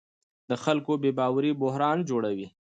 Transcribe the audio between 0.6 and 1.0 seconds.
خلکو